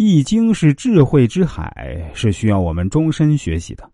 [0.00, 3.90] 易经》是智慧之海，是需要我们终身学习的。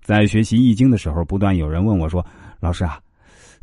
[0.00, 2.24] 在学习《易经》的时候，不断有人问我说
[2.58, 2.98] ：“老师啊，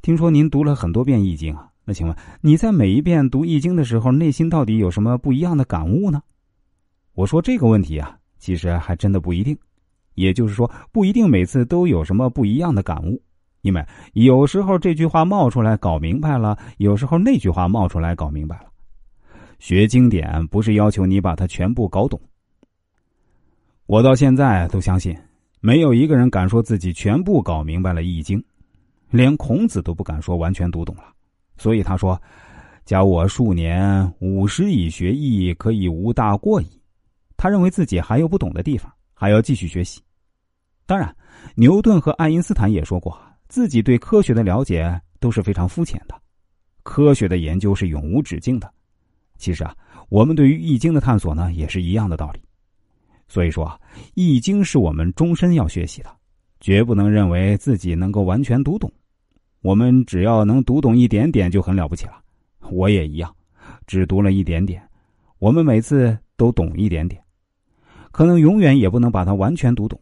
[0.03, 1.67] 听说您读了很多遍《易经》啊？
[1.83, 6.21] 那请问你在每一遍读《易经》的时候，内心到底有什么不一样的感悟呢？”
[7.15, 9.57] 我说这个问题啊，其实还真的不一定。
[10.13, 13.19] 也就是说，不一定每次都有什么不一样的感悟，
[13.63, 13.83] 因为
[14.13, 18.65] 有时候这句话冒出来搞明白了，有时候那句话冒出来搞明白了。
[19.59, 22.19] 学经典不是要求你把它全部搞懂。
[23.85, 25.17] 我到现在都相信，
[25.59, 28.39] 没有一个人敢说自己全部搞明白了《易经》，
[29.09, 31.03] 连孔子都不敢说完全读懂了。
[31.57, 32.21] 所以他说
[32.85, 36.67] ：“教我数年，五十以学艺，可以无大过矣。”
[37.37, 40.01] 他认为自己还有不懂的地方，还要继续学习。
[40.85, 41.15] 当然，
[41.55, 46.15] 牛顿和爱因斯坦也说过，自己对科学的了解都是非常肤浅的。
[46.83, 48.71] 科学的研究是永无止境的。
[49.37, 49.75] 其实啊，
[50.09, 52.41] 我们对于《易经》的探索呢，也是一样的道理。
[53.27, 53.79] 所以说啊，
[54.15, 56.09] 《易经》是我们终身要学习的，
[56.59, 58.91] 绝不能认为自己能够完全读懂。
[59.61, 62.13] 我们只要能读懂一点点就很了不起了。
[62.71, 63.33] 我也一样，
[63.85, 64.81] 只读了一点点。
[65.39, 67.21] 我们每次都懂一点点，
[68.11, 69.99] 可能永远也不能把它完全读懂，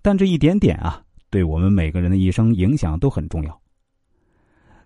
[0.00, 3.60] 但这一点点啊，对我们每个人的一生影响都很重要。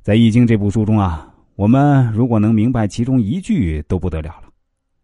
[0.03, 1.33] 在《易经》这部书中啊。
[1.57, 4.51] 我们如果能明白其中一句都不得了了，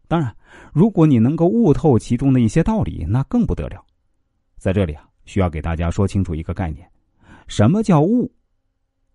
[0.07, 0.37] 当然，
[0.75, 3.83] 如果你能够悟透其中的一些道理，那更不得了。
[4.59, 6.87] 在这里啊，需要给大家说清楚一个概念：
[7.49, 8.31] 什么叫悟？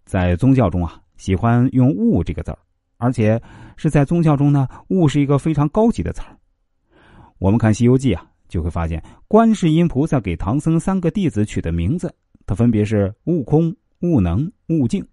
[0.03, 2.57] 在宗教中啊，喜欢用“悟”这个字儿，
[2.97, 3.39] 而且
[3.75, 6.35] 是在宗教中呢，“悟”是一个非常高级的词儿。
[7.37, 12.11] 我们看《西游记》啊，就会发现观世音菩萨给唐僧三个弟子取的名字，
[12.47, 15.05] 他分别是悟空、悟能、悟净。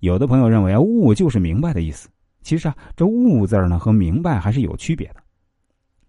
[0.00, 2.08] 有的朋友认为，悟就是明白的意思。
[2.42, 5.16] 其实啊，这悟字呢和明白还是有区别的。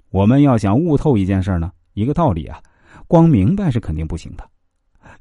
[0.09, 2.61] 我们要想悟透一件事呢，一个道理啊，
[3.05, 4.49] 光明白是肯定不行的。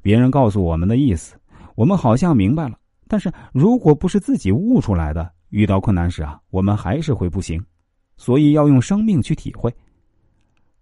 [0.01, 1.35] 别人告诉我们的意思，
[1.75, 2.77] 我们好像明白了，
[3.07, 7.63] 但是如果不是自己悟出来的，遇到困难时啊，我们还是会不行。
[8.15, 9.73] 所以要用生命去体会。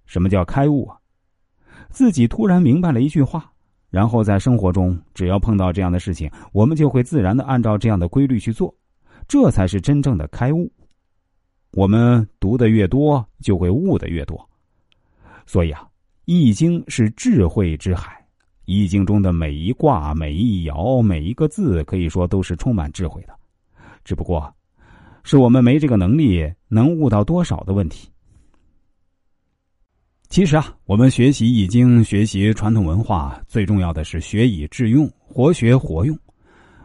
[0.05, 0.97] 什么叫开悟啊？
[1.89, 3.51] 自己突然明白了一句话。
[3.89, 8.73] 然后在生活中，只要碰到这样的事情，我们就会自然的按照这样的规律去做，
[9.27, 10.71] 这才是真正的开悟。
[11.71, 14.49] 我们读的越多，就会悟的越多。
[15.45, 15.81] 所以啊，
[16.25, 18.13] 《易经》是智慧之海，
[18.65, 23.33] 《易经》中的每一卦、每一爻、每一个字，可以说都是充满智慧的。
[24.03, 24.51] 只不过，
[25.23, 28.09] 是我们没这个能力，能悟到多少的问题。
[30.29, 36.15] 其实啊，我们学习《易经》，学习传统文化，最重要的是学以致用，活学活用。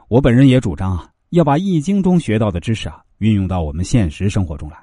[0.09, 4.79] 我本人也主张啊，要把《易经》中学到的知识啊，运用到我们现实生活中来。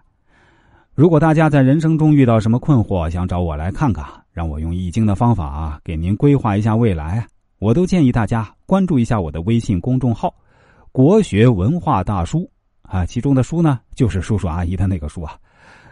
[0.93, 7.25] 如果大家在人生中遇到什么困惑，想找我来看看，让我用《易经》的方法啊给您规划一下未来，
[7.57, 10.31] 我都建议大家关注一下我的微信公众号
[10.93, 12.47] “国学文化大叔”
[12.83, 15.35] 啊，其中的“书”呢，就是叔叔阿姨的那个“书”啊。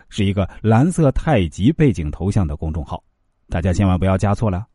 [0.09, 3.03] 是一个蓝色太极背景头像的公众号，
[3.47, 4.66] 大家千万不要加错了。